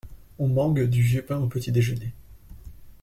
On 0.39 0.47
mangue 0.47 0.85
du 0.89 1.03
vieux 1.03 1.21
pain 1.23 1.37
au 1.37 1.45
petit-déjeuner. 1.47 2.15